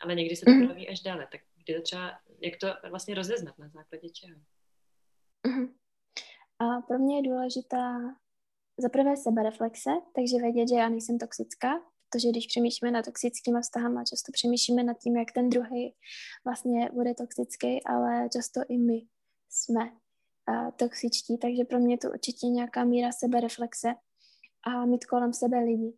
[0.00, 0.66] ale někdy se to mm.
[0.66, 1.28] proví až dále.
[1.32, 2.10] Tak kdy to třeba,
[2.40, 4.38] jak to vlastně rozeznat na základě čeho?
[5.46, 5.66] Mm.
[6.58, 8.00] A pro mě je důležitá
[8.78, 11.68] za prvé sebereflexe, takže vědět, že já nejsem toxická,
[12.10, 15.94] protože když přemýšlíme nad toxickými vztahama, často přemýšlíme nad tím, jak ten druhý
[16.44, 19.02] vlastně bude toxický, ale často i my
[19.48, 19.92] jsme
[20.76, 23.94] toxičtí, takže pro mě je to určitě nějaká míra sebereflexe
[24.66, 25.92] a mít kolem sebe lidi.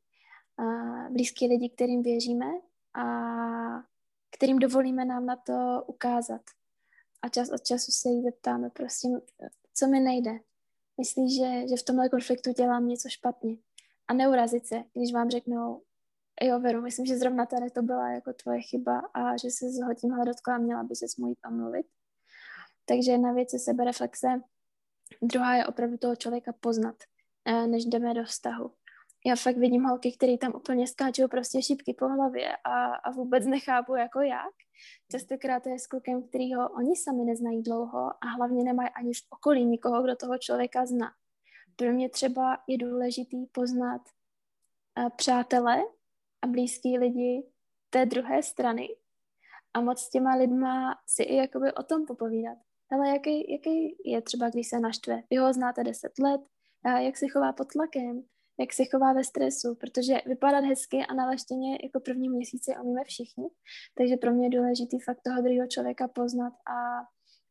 [0.58, 2.46] Uh, blízký lidi, kterým věříme
[2.94, 3.04] a
[4.36, 6.42] kterým dovolíme nám na to ukázat.
[7.22, 9.20] A čas od času se jí zeptáme, prosím,
[9.74, 10.30] co mi nejde.
[10.98, 13.56] Myslíš, že, že v tomhle konfliktu dělám něco špatně?
[14.08, 15.82] A neurazit se, když vám řeknou,
[16.42, 19.94] jo, Veru, myslím, že zrovna tady to byla jako tvoje chyba a že se ho
[19.94, 21.86] tímhle dotkla a měla by se s mojím omluvit.
[22.84, 24.28] Takže jedna věc je sebereflexe,
[25.22, 26.96] druhá je opravdu toho člověka poznat,
[27.44, 28.70] eh, než jdeme do vztahu.
[29.26, 33.46] Já fakt vidím holky, které tam úplně skáčou prostě šipky po hlavě a, a vůbec
[33.46, 34.54] nechápu jako jak.
[35.10, 39.26] Častokrát to je s klukem, kterýho oni sami neznají dlouho a hlavně nemají ani v
[39.30, 41.10] okolí nikoho, kdo toho člověka zná.
[41.76, 44.02] Pro mě třeba je důležitý poznat
[44.98, 45.82] uh, přátele
[46.42, 47.46] a blízký lidi
[47.90, 48.88] té druhé strany
[49.74, 52.58] a moc s těma lidma si i jakoby o tom popovídat.
[52.90, 55.22] Ale jaký, jaký je třeba, když se naštve?
[55.30, 56.40] Vy ho znáte deset let,
[56.84, 58.22] a jak se chová pod tlakem,
[58.62, 63.44] jak se chová ve stresu, protože vypadat hezky a nalaštěně jako první měsíci umíme všichni,
[63.98, 66.76] takže pro mě je důležitý fakt toho druhého člověka poznat a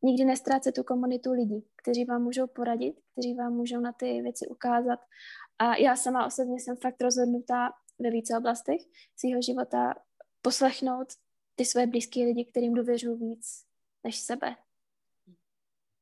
[0.02, 4.46] nikdy nestrácet tu komunitu lidí, kteří vám můžou poradit, kteří vám můžou na ty věci
[4.48, 5.00] ukázat.
[5.58, 8.80] A já sama osobně jsem fakt rozhodnutá ve více oblastech
[9.16, 9.94] svého života
[10.42, 11.08] poslechnout
[11.54, 13.46] ty své blízké lidi, kterým důvěřuji víc
[14.04, 14.56] než sebe.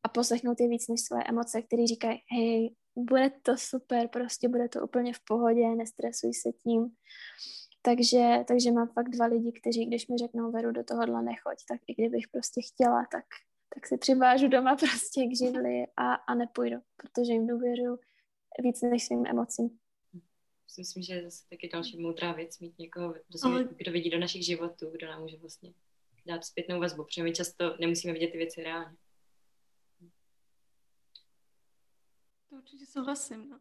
[0.02, 4.68] A poslechnout je víc než své emoce, který říkají, hej, bude to super, prostě bude
[4.68, 6.92] to úplně v pohodě, nestresuj se tím.
[7.82, 11.80] Takže, takže mám fakt dva lidi, kteří, když mi řeknou, Veru, do tohohle nechoď, tak
[11.86, 13.24] i kdybych prostě chtěla, tak,
[13.74, 17.98] tak si přivážu doma prostě k živli a, a nepůjdu, protože jim důvěřuji
[18.62, 19.78] víc než svým emocím.
[20.78, 23.64] Myslím, že je zase taky další moudrá věc mít někoho, kdo, Ale...
[23.64, 25.72] kdo vidí do našich životů, kdo nám může vlastně
[26.26, 28.96] dát zpětnou vazbu, protože my často nemusíme vidět ty věci reálně.
[32.50, 33.48] To určitě souhlasím.
[33.48, 33.60] No.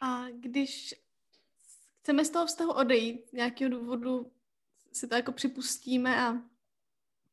[0.00, 0.94] A když
[2.00, 4.32] chceme z toho vztahu odejít, z nějakého důvodu
[4.92, 6.42] si to jako připustíme a,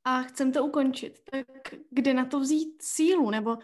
[0.04, 3.30] a chceme to ukončit, tak kde na to vzít sílu?
[3.30, 3.58] Nebo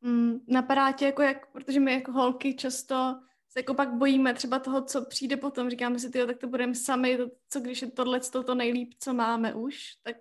[0.00, 4.58] mm, napadá tě, jako jak, protože my jako holky často se jako pak bojíme třeba
[4.58, 5.70] toho, co přijde potom.
[5.70, 8.94] Říkáme si, tyjo, tak to budeme sami, to, co když je tohle to, to nejlíp,
[8.98, 10.16] co máme už, tak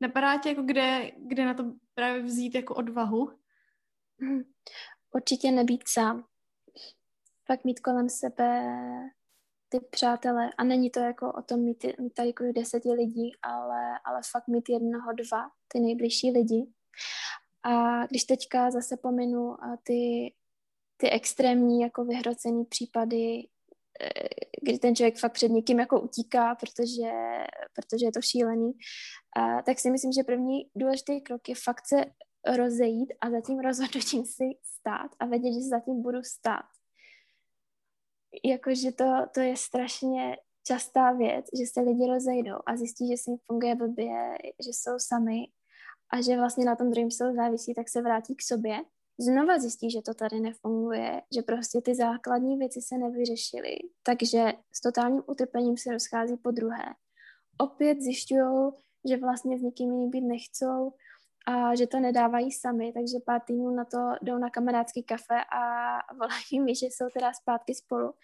[0.00, 3.30] napadá tě, jako kde, kde na to právě vzít jako odvahu?
[5.16, 6.24] Určitě nebýt sám.
[7.46, 8.62] Fakt mít kolem sebe
[9.68, 10.50] ty přátelé.
[10.58, 14.48] A není to jako o tom mít, mít tady jako deseti lidí, ale, ale fakt
[14.48, 16.66] mít jednoho, dva, ty nejbližší lidi.
[17.62, 20.32] A když teďka zase pominu ty,
[20.96, 23.48] ty extrémní jako vyhrocený případy,
[24.00, 24.28] eh,
[24.62, 27.10] kdy ten člověk fakt před někým jako utíká, protože,
[27.74, 28.72] protože je to šílený,
[29.36, 32.04] a, tak si myslím, že první důležitý krok je fakt se
[32.56, 36.66] rozejít a za tím rozhodnutím si stát a vědět, že za tím budu stát.
[38.44, 39.04] Jakože to,
[39.34, 43.74] to je strašně častá věc, že se lidi rozejdou a zjistí, že si jim funguje
[43.74, 45.44] blbě, že jsou sami
[46.12, 48.78] a že vlastně na tom druhém jsou závisí, tak se vrátí k sobě.
[49.20, 54.80] Znova zjistí, že to tady nefunguje, že prostě ty základní věci se nevyřešily, takže s
[54.80, 56.84] totálním utrpením se rozchází po druhé.
[57.58, 58.70] Opět zjišťují,
[59.08, 60.92] že vlastně s nikým jiným být nechcou,
[61.46, 65.98] a že to nedávají sami, takže pár týdnů na to jdou na kamarádský kafe a
[66.18, 68.14] volají mi, že jsou teda zpátky spolu.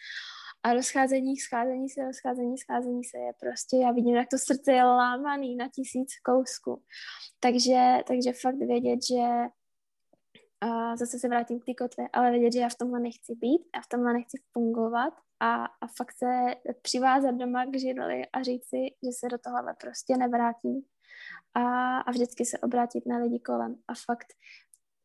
[0.62, 4.84] A rozcházení, scházení se, rozcházení, scházení se je prostě, já vidím, jak to srdce je
[4.84, 6.82] lámaný na tisíc kousků.
[7.40, 9.22] Takže, takže fakt vědět, že
[10.60, 13.62] a zase se vrátím k té kotve, ale vědět, že já v tomhle nechci být,
[13.74, 18.68] já v tomhle nechci fungovat a, a fakt se přivázat doma k židli a říct
[18.68, 20.82] si, že se do tohohle prostě nevrátím
[21.54, 24.26] a, a vždycky se obrátit na lidi kolem a fakt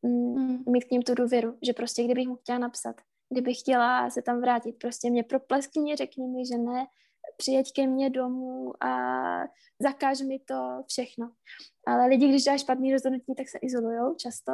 [0.02, 0.64] mm, mm.
[0.68, 2.96] mít k ním tu důvěru, že prostě kdybych mu chtěla napsat,
[3.30, 6.88] kdybych chtěla se tam vrátit, prostě mě propleskni, řekni mi, že ne,
[7.38, 8.92] přijeď ke mně domů a
[9.80, 11.32] zakáž mi to všechno.
[11.88, 14.52] Ale lidi, když dáš špatný rozhodnutí, tak se izolujou často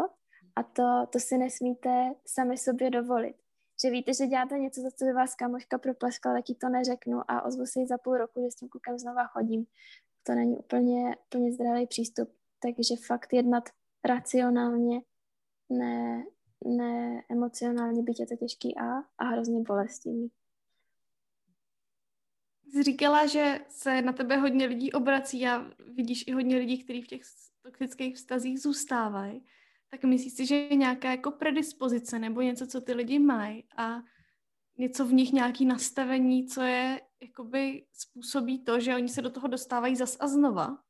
[0.55, 3.35] A to, to si nesmíte sami sobě dovolit.
[3.83, 7.21] Že víte, že děláte něco, za co by vás kamoška propleskla, tak jí to neřeknu
[7.27, 9.65] a ozvu se jí za půl roku, že s tím klukem znova chodím.
[10.23, 12.29] To není úplně, úplně zdravý přístup.
[12.59, 13.69] Takže fakt jednat
[14.05, 15.01] racionálně,
[15.69, 16.25] ne,
[16.65, 20.31] ne emocionálně, byť je to těžký a, a hrozně bolestivý.
[22.67, 27.01] Jsi říkala, že se na tebe hodně lidí obrací a vidíš i hodně lidí, kteří
[27.01, 27.21] v těch
[27.61, 29.45] toxických vztazích zůstávají.
[29.89, 34.03] Tak myslíš si, že je nějaká jako predispozice nebo něco, co ty lidi mají a
[34.77, 39.47] něco v nich, nějaký nastavení, co je, jakoby způsobí to, že oni se do toho
[39.47, 40.83] dostávají zas a znova?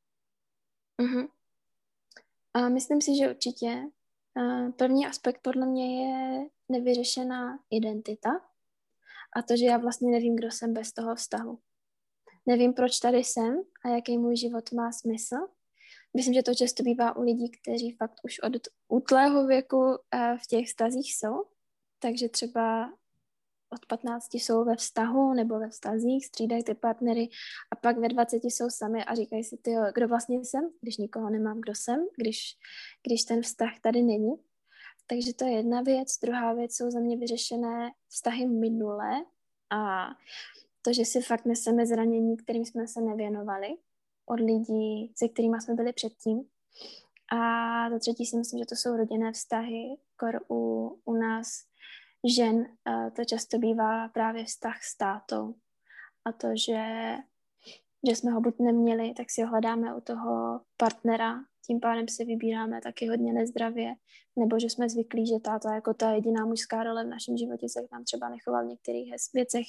[1.02, 1.28] Uh-huh.
[2.54, 3.84] A myslím si, že určitě.
[4.78, 8.30] První aspekt podle mě je nevyřešená identita
[9.36, 11.60] a to, že já vlastně nevím, kdo jsem bez toho vztahu.
[12.46, 15.36] Nevím, proč tady jsem a jaký můj život má smysl.
[16.18, 18.54] Myslím, že to často bývá u lidí, kteří fakt už od
[18.88, 21.44] útlého věku eh, v těch vztazích jsou.
[22.00, 22.94] Takže třeba
[23.74, 27.30] od 15 jsou ve vztahu nebo ve vztazích, střídají ty partnery
[27.72, 31.30] a pak ve 20 jsou sami a říkají si, ty, kdo vlastně jsem, když nikoho
[31.30, 32.58] nemám, kdo jsem, když,
[33.04, 34.34] když ten vztah tady není.
[35.08, 36.20] Takže to je jedna věc.
[36.22, 39.26] Druhá věc jsou za mě vyřešené vztahy minulé
[39.70, 40.10] a
[40.82, 43.68] to, že si fakt neseme zranění, kterým jsme se nevěnovali
[44.26, 46.44] od lidí, se kterými jsme byli předtím.
[47.32, 51.48] A to třetí si myslím, že to jsou rodinné vztahy, kor u, u nás
[52.36, 52.66] žen
[53.16, 55.56] to často bývá právě vztah s tátou.
[56.26, 57.16] A to, že,
[58.08, 62.26] že jsme ho buď neměli, tak si ho hledáme u toho partnera, tím pádem si
[62.26, 63.94] vybíráme taky hodně nezdravě,
[64.36, 67.88] nebo že jsme zvyklí, že táta jako ta jediná mužská role v našem životě se
[67.90, 69.66] tam třeba nechoval v některých věcech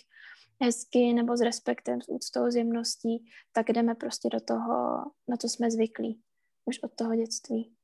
[0.63, 5.49] hezky nebo s respektem, s úctou, s jemností, tak jdeme prostě do toho, na co
[5.49, 6.21] jsme zvyklí
[6.65, 7.75] už od toho dětství.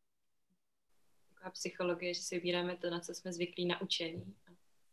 [1.34, 4.36] Taková psychologie, že si vybíráme to, na co jsme zvyklí naučení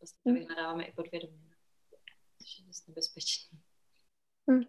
[0.00, 0.38] vlastně hmm.
[0.38, 1.54] vyhledáváme i podvědomě.
[2.42, 3.58] Což je dost nebezpečný.
[4.48, 4.64] Hmm.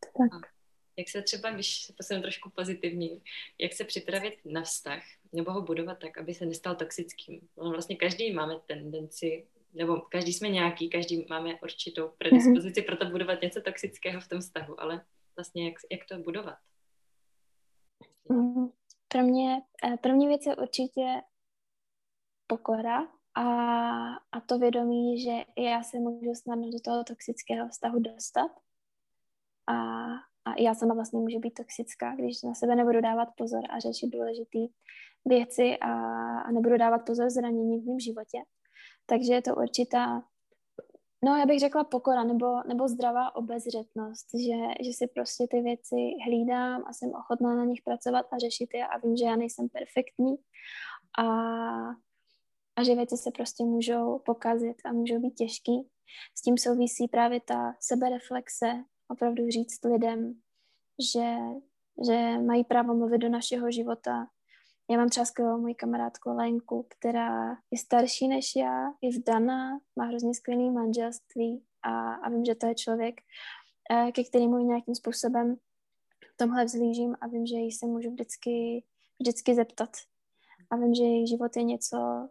[0.00, 0.44] Tak.
[0.44, 0.60] A
[0.96, 3.22] jak se třeba, když se posunu trošku pozitivní,
[3.58, 7.48] jak se připravit na vztah nebo ho budovat tak, aby se nestal toxickým.
[7.56, 13.04] No vlastně každý máme tendenci nebo každý jsme nějaký, každý máme určitou predispozici pro to
[13.04, 15.04] budovat něco toxického v tom vztahu, ale
[15.36, 16.58] vlastně jak, jak to budovat?
[18.28, 18.68] Mm,
[19.08, 21.20] pro mě eh, první věc je určitě
[22.46, 23.42] pokora a,
[24.32, 28.50] a to vědomí, že já se můžu snadno do toho toxického vztahu dostat
[29.66, 29.74] a,
[30.44, 34.06] a já sama vlastně můžu být toxická, když na sebe nebudu dávat pozor a řešit
[34.06, 34.58] důležité
[35.24, 35.92] věci a,
[36.38, 38.38] a nebudu dávat pozor zranění v mém životě.
[39.06, 40.22] Takže je to určitá,
[41.24, 45.96] no já bych řekla pokora nebo, nebo zdravá obezřetnost, že, že si prostě ty věci
[46.24, 49.68] hlídám a jsem ochotná na nich pracovat a řešit je a vím, že já nejsem
[49.68, 50.36] perfektní
[51.18, 51.24] a,
[52.76, 55.88] a že věci se prostě můžou pokazit a můžou být těžký.
[56.38, 60.34] S tím souvisí právě ta sebereflexe, opravdu říct lidem,
[61.14, 61.36] že,
[62.10, 64.26] že mají právo mluvit do našeho života,
[64.90, 70.04] já mám třeba skvělou moji kamarádku Lenku, která je starší než já, je vdaná, má
[70.04, 73.20] hrozně skvělé manželství a, a vím, že to je člověk,
[73.90, 75.56] eh, ke kterému nějakým způsobem
[76.40, 78.84] tomhle vzlížím a vím, že jí se můžu vždycky,
[79.20, 79.90] vždycky zeptat.
[80.70, 82.28] A vím, že její život je něco,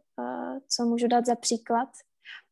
[0.67, 1.89] co můžu dát za příklad.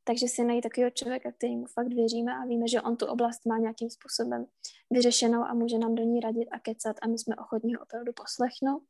[0.04, 3.58] Takže si najít takového člověka, kterýmu fakt věříme a víme, že on tu oblast má
[3.58, 4.46] nějakým způsobem
[4.90, 8.14] vyřešenou a může nám do ní radit a kecat a my jsme ochotní ho opravdu
[8.14, 8.84] poslechnout.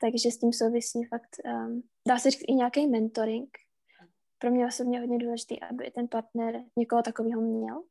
[0.00, 3.48] Takže s tím souvisí fakt, um, dá se říct i nějaký mentoring.
[4.38, 7.82] Pro mě osobně hodně důležitý, aby ten partner někoho takového měl,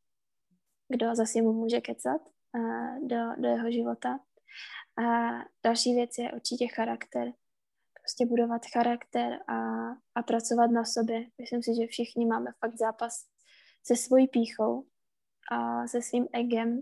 [0.88, 2.22] kdo zase mu může kecat
[2.56, 4.20] uh, do, do jeho života.
[5.06, 5.30] A
[5.64, 7.34] další věc je určitě charakter.
[8.10, 9.58] Prostě budovat charakter a,
[10.16, 11.26] a pracovat na sobě.
[11.38, 13.26] Myslím si, že všichni máme fakt zápas
[13.84, 14.86] se svojí píchou
[15.52, 16.82] a se svým egem,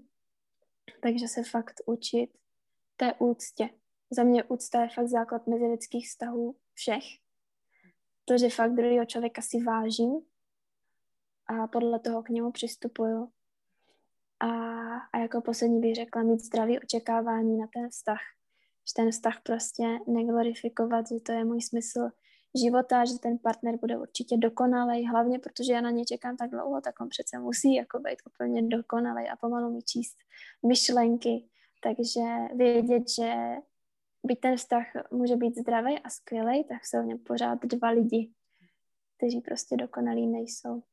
[1.01, 2.29] takže se fakt učit
[2.97, 3.69] té úctě
[4.11, 7.03] za mě úcta je fakt základ mezilidských vztahů všech.
[8.25, 10.21] To, že fakt druhého člověka si vážím
[11.47, 13.31] a podle toho k němu přistupuju.
[14.39, 14.47] A,
[14.97, 18.36] a jako poslední bych řekla mít zdravý očekávání na ten vztah.
[18.89, 22.09] Že ten vztah prostě neglorifikovat, že to je můj smysl
[22.63, 26.81] života, že ten partner bude určitě dokonalý, hlavně protože já na ně čekám tak dlouho,
[26.81, 30.17] tak on přece musí jako být úplně dokonalý a pomalu mi číst
[30.67, 31.49] myšlenky.
[31.83, 32.21] Takže
[32.55, 33.33] vědět, že
[34.23, 38.31] byť ten vztah může být zdravý a skvělý, tak jsou v něm pořád dva lidi,
[39.17, 40.83] kteří prostě dokonalí nejsou.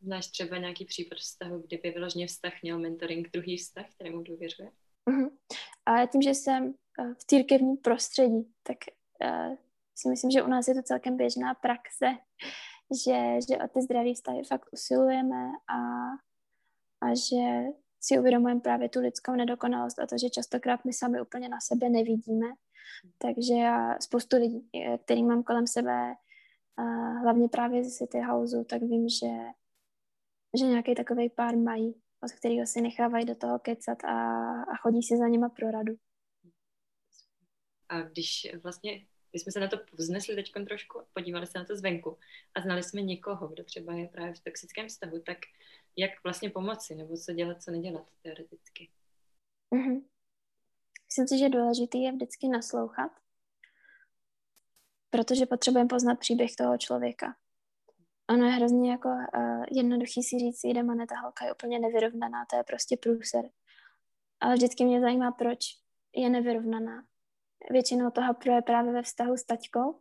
[0.00, 4.70] Znáš třeba nějaký případ vztahu, kdyby vyloženě vztah měl mentoring druhý vztah, kterému důvěřuje?
[5.10, 5.30] Uh-huh.
[5.86, 6.74] A tím, že jsem
[7.18, 8.76] v církevním prostředí, tak
[9.24, 9.54] uh,
[9.94, 12.06] si myslím, že u nás je to celkem běžná praxe,
[13.04, 15.78] že, že o ty zdraví vztahy fakt usilujeme a,
[17.00, 17.70] a že
[18.00, 21.88] si uvědomujeme právě tu lidskou nedokonalost a to, že častokrát my sami úplně na sebe
[21.88, 22.46] nevidíme.
[23.18, 24.68] Takže já spoustu lidí,
[25.04, 26.14] který mám kolem sebe,
[26.76, 26.82] a
[27.22, 29.26] hlavně právě ze City Houseu, tak vím, že,
[30.58, 35.02] že nějaký takový pár mají, od kterého si nechávají do toho kecat a, a chodí
[35.02, 35.94] si za nima pro radu.
[37.94, 41.76] A když vlastně my jsme se na to vznesli teď trošku, podívali se na to
[41.76, 42.18] zvenku
[42.54, 45.38] a znali jsme někoho, kdo třeba je právě v toxickém vztahu, tak
[45.96, 48.90] jak vlastně pomoci, nebo co dělat, co nedělat teoreticky.
[49.72, 50.02] Mm-hmm.
[51.06, 53.12] Myslím si, že důležité je vždycky naslouchat,
[55.10, 57.36] protože potřebujeme poznat příběh toho člověka.
[58.30, 62.46] Ono je hrozně jako uh, jednoduchý si říct, jdem a ta holka je úplně nevyrovnaná,
[62.50, 63.44] to je prostě průser.
[64.40, 65.58] Ale vždycky mě zajímá, proč
[66.16, 67.06] je nevyrovnaná.
[67.70, 70.00] Většinou toho je právě ve vztahu s taťkou,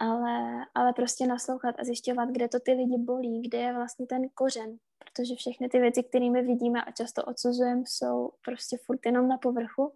[0.00, 4.22] ale, ale prostě naslouchat a zjišťovat, kde to ty lidi bolí, kde je vlastně ten
[4.34, 9.38] kořen, protože všechny ty věci, kterými vidíme a často odsuzujeme, jsou prostě furt jenom na
[9.38, 9.94] povrchu.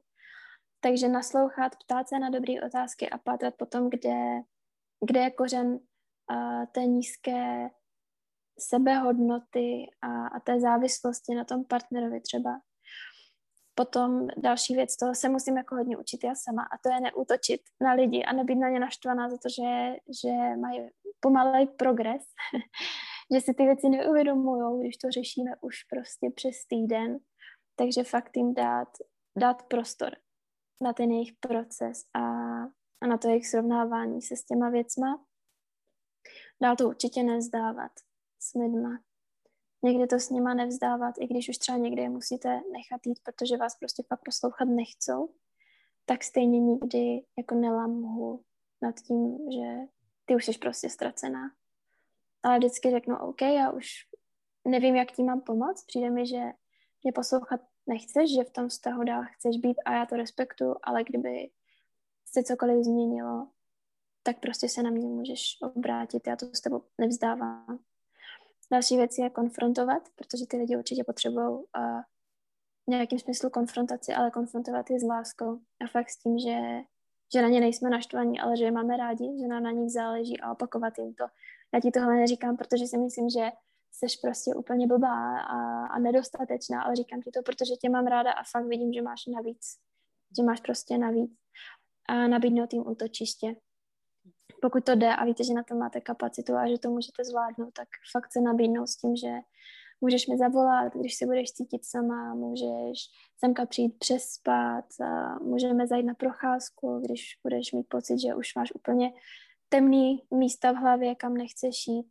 [0.80, 4.40] Takže naslouchat, ptát se na dobré otázky a pátrat potom, kde,
[5.06, 7.70] kde je kořen uh, té nízké
[8.58, 12.60] sebehodnoty a, a té závislosti na tom partnerovi třeba.
[13.74, 17.60] Potom další věc, toho se musím jako hodně učit já sama a to je neútočit
[17.80, 22.22] na lidi a nebýt na ně naštvaná za to, že, že mají pomalej progres,
[23.34, 27.18] že si ty věci neuvědomují, když to řešíme už prostě přes týden.
[27.76, 28.88] Takže fakt jim dát,
[29.38, 30.16] dát prostor
[30.82, 32.20] na ten jejich proces a,
[33.00, 35.24] a na to jejich srovnávání se s těma věcma.
[36.62, 37.92] Dál to určitě nezdávat
[38.40, 38.98] s lidma.
[39.82, 43.56] Někdy to s nima nevzdávat, i když už třeba někdy je musíte nechat jít, protože
[43.56, 45.34] vás prostě fakt poslouchat nechcou,
[46.04, 48.42] tak stejně nikdy jako nelamhu
[48.82, 49.88] nad tím, že
[50.24, 51.50] ty už jsi prostě ztracená.
[52.42, 53.88] Ale vždycky řeknu, OK, já už
[54.68, 56.40] nevím, jak ti mám pomoct, přijde mi, že
[57.02, 61.04] mě poslouchat nechceš, že v tom vztahu dál chceš být a já to respektuju, ale
[61.04, 61.50] kdyby
[62.24, 63.48] se cokoliv změnilo,
[64.22, 67.78] tak prostě se na mě můžeš obrátit, já to s tebou nevzdávám.
[68.72, 72.00] Další věc je konfrontovat, protože ty lidi určitě potřebují uh,
[72.86, 76.56] v nějakým smyslu konfrontaci, ale konfrontovat je s láskou a fakt s tím, že,
[77.34, 80.40] že na ně nejsme naštvaní, ale že je máme rádi, že nám na nich záleží
[80.40, 81.24] a opakovat jim to.
[81.74, 83.50] Já ti tohle neříkám, protože si myslím, že
[83.92, 88.32] jsi prostě úplně blbá a, a nedostatečná, ale říkám ti to, protože tě mám ráda
[88.32, 89.76] a fakt vidím, že máš navíc.
[90.36, 91.30] Že máš prostě navíc.
[92.08, 93.56] A nabídnout jim útočiště
[94.62, 97.72] pokud to jde a víte, že na to máte kapacitu a že to můžete zvládnout,
[97.72, 99.28] tak fakt se nabídnout s tím, že
[100.00, 102.98] můžeš mi zavolat, když si budeš cítit sama, můžeš
[103.36, 108.72] semka přijít přespat, a můžeme zajít na procházku, když budeš mít pocit, že už máš
[108.74, 109.12] úplně
[109.68, 112.08] temný místa v hlavě, kam nechceš jít.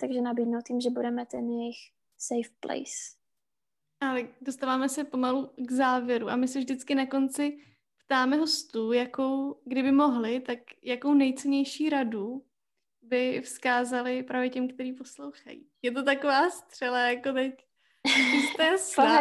[0.00, 1.78] Takže nabídnout tím, že budeme ten jejich
[2.18, 3.20] safe place.
[4.00, 7.58] Ale dostáváme se pomalu k závěru a my se vždycky na konci
[8.10, 12.44] ptáme hostů, jakou, kdyby mohli, tak jakou nejcennější radu
[13.02, 15.66] by vzkázali právě těm, kteří poslouchají.
[15.82, 17.66] Je to taková střela, jako teď
[18.30, 19.20] čisté sna.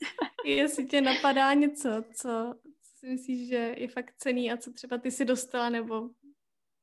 [0.44, 4.98] Jestli tě napadá něco, co, co si myslíš, že je fakt cený a co třeba
[4.98, 5.94] ty si dostala, nebo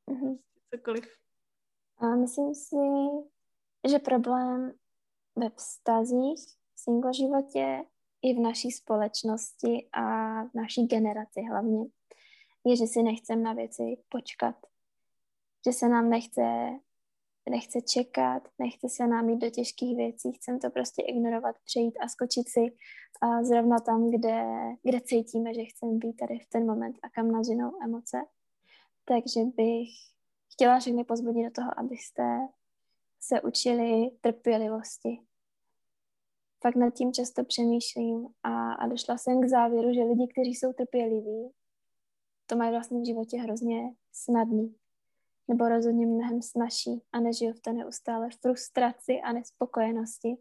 [0.07, 0.39] mm-hmm.
[0.75, 1.17] cokoliv.
[1.97, 2.75] A myslím si,
[3.89, 4.73] že problém
[5.35, 6.45] ve vztazích,
[6.75, 7.85] v single životě
[8.23, 10.03] i v naší společnosti a
[10.43, 11.85] v naší generaci hlavně,
[12.65, 14.55] je, že si nechcem na věci počkat.
[15.65, 16.41] Že se nám nechce,
[17.49, 22.07] nechce čekat, nechce se nám jít do těžkých věcí, chcem to prostě ignorovat, přejít a
[22.07, 22.75] skočit si
[23.21, 24.43] a zrovna tam, kde,
[24.83, 27.47] kde cítíme, že chceme být tady v ten moment a kam nás
[27.83, 28.17] emoce.
[29.05, 29.89] Takže bych
[30.53, 32.47] chtěla všechny pozbudit do toho, abyste
[33.19, 35.19] se učili trpělivosti,
[36.63, 40.73] fakt nad tím často přemýšlím a, a došla jsem k závěru, že lidi, kteří jsou
[40.73, 41.51] trpěliví,
[42.47, 44.75] to mají vlastně v životě hrozně snadný.
[45.47, 50.37] Nebo rozhodně mnohem snažší a nežiju v té neustále frustraci a nespokojenosti.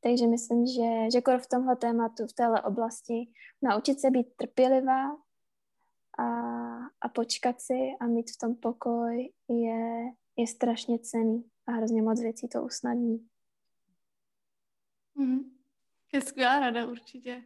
[0.00, 3.28] Takže myslím, že, že v tomhle tématu, v téhle oblasti,
[3.62, 5.10] naučit se být trpělivá
[6.18, 6.26] a,
[7.00, 12.20] a počkat si a mít v tom pokoj je, je strašně cený a hrozně moc
[12.20, 13.28] věcí to usnadní.
[15.16, 15.44] Mm-hmm.
[16.12, 17.42] Je skvělá rada určitě.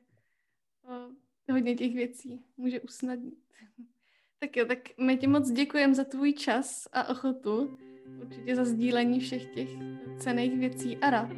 [1.50, 3.38] Hodně těch věcí může usnadnit.
[4.38, 7.78] tak jo, tak my ti moc děkujeme za tvůj čas a ochotu.
[8.20, 9.68] Určitě za sdílení všech těch
[10.18, 11.28] cených věcí a rad.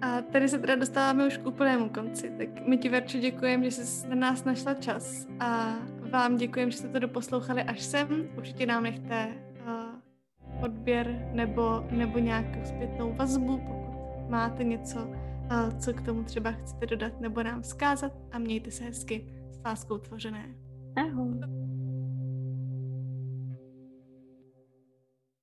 [0.00, 2.32] A tady se teda dostáváme už k úplnému konci.
[2.38, 5.78] Tak my ti, Verčo, děkujeme, že jsi na nás našla čas a
[6.10, 8.28] vám děkujeme, že jste to doposlouchali až sem.
[8.36, 9.28] Určitě nám nechte
[9.60, 14.98] uh, odběr nebo, nebo nějakou zpětnou vazbu, pokud máte něco,
[15.78, 19.98] co k tomu třeba chcete dodat nebo nám vzkázat a mějte se hezky s láskou
[19.98, 20.54] tvořené.
[20.96, 21.71] Ahoj.